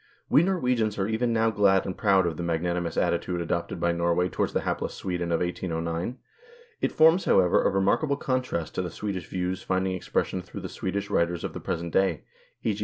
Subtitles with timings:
[0.31, 4.29] We Norwegians are even now glad and proud of the magnanimous attitude adopted by Norway
[4.29, 6.17] towards the hapless Sweden of 1809;
[6.81, 11.11] it forms, however, a remarkable contrast to the Swedish views finding expression through the Swedish
[11.11, 12.23] writers of the present day;
[12.63, 12.79] e.g.